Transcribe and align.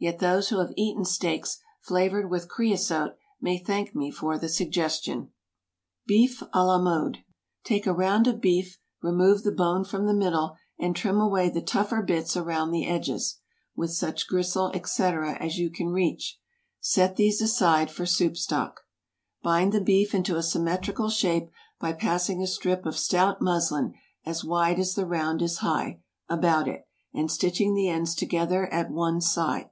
Yet 0.00 0.20
those 0.20 0.48
who 0.50 0.60
have 0.60 0.72
eaten 0.76 1.04
steaks 1.04 1.58
flavored 1.80 2.30
with 2.30 2.48
creosote 2.48 3.16
may 3.40 3.58
thank 3.58 3.96
me 3.96 4.12
for 4.12 4.38
the 4.38 4.48
suggestion. 4.48 5.32
BEEF 6.06 6.38
À 6.54 6.54
LA 6.64 6.78
MODE. 6.80 7.14
✠ 7.16 7.18
Take 7.64 7.84
a 7.84 7.92
round 7.92 8.28
of 8.28 8.40
beef; 8.40 8.78
remove 9.02 9.42
the 9.42 9.50
bone 9.50 9.84
from 9.84 10.06
the 10.06 10.14
middle, 10.14 10.54
and 10.78 10.94
trim 10.94 11.18
away 11.18 11.48
the 11.48 11.60
tougher 11.60 12.00
bits 12.00 12.36
about 12.36 12.70
the 12.70 12.86
edges, 12.86 13.40
with 13.74 13.90
such 13.90 14.28
gristle, 14.28 14.72
&c., 14.72 15.02
as 15.02 15.58
you 15.58 15.68
can 15.68 15.88
reach. 15.88 16.38
Set 16.80 17.16
these 17.16 17.42
aside 17.42 17.90
for 17.90 18.06
soup 18.06 18.36
stock. 18.36 18.82
Bind 19.42 19.72
the 19.72 19.80
beef 19.80 20.14
into 20.14 20.36
a 20.36 20.44
symmetrical 20.44 21.08
shape 21.08 21.50
by 21.80 21.92
passing 21.92 22.40
a 22.40 22.46
strip 22.46 22.86
of 22.86 22.96
stout 22.96 23.42
muslin, 23.42 23.94
as 24.24 24.44
wide 24.44 24.78
as 24.78 24.94
the 24.94 25.06
round 25.06 25.42
is 25.42 25.58
high, 25.58 26.00
about 26.28 26.68
it, 26.68 26.86
and 27.12 27.28
stitching 27.32 27.74
the 27.74 27.88
ends 27.88 28.14
together 28.14 28.72
at 28.72 28.92
one 28.92 29.20
side. 29.20 29.70